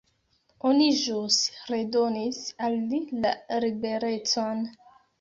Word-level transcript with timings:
Oni 0.69 0.87
ĵus 1.01 1.37
redonis 1.75 2.41
al 2.71 2.81
li 2.89 3.05
la 3.27 3.37
liberecon. 3.69 4.69